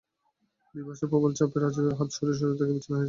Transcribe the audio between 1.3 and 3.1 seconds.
চাপে রাজীবের হাত শরীর থেকে বিচ্ছিন্ন হয়ে যায়।